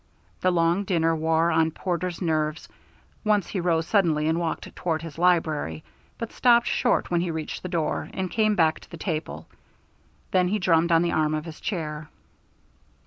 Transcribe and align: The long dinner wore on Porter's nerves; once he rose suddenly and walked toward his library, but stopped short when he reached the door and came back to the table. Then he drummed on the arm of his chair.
The 0.39 0.49
long 0.51 0.83
dinner 0.83 1.15
wore 1.15 1.51
on 1.51 1.69
Porter's 1.69 2.23
nerves; 2.23 2.67
once 3.23 3.45
he 3.49 3.59
rose 3.59 3.85
suddenly 3.85 4.27
and 4.27 4.39
walked 4.39 4.75
toward 4.75 5.03
his 5.03 5.19
library, 5.19 5.83
but 6.17 6.31
stopped 6.31 6.65
short 6.65 7.11
when 7.11 7.21
he 7.21 7.29
reached 7.29 7.61
the 7.61 7.69
door 7.69 8.09
and 8.11 8.31
came 8.31 8.55
back 8.55 8.79
to 8.79 8.89
the 8.89 8.97
table. 8.97 9.47
Then 10.31 10.47
he 10.47 10.57
drummed 10.57 10.91
on 10.91 11.03
the 11.03 11.11
arm 11.11 11.35
of 11.35 11.45
his 11.45 11.59
chair. 11.61 12.09